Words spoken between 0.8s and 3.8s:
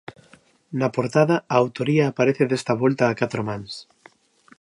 portada, a autoría aparece desta volta a catro mans.